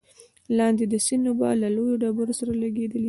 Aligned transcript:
لاندې 0.57 0.83
د 0.87 0.95
سيند 1.05 1.25
اوبه 1.29 1.49
له 1.61 1.67
لويو 1.75 1.99
ډبرو 2.01 2.33
سره 2.39 2.51
لګېدلې، 2.63 2.99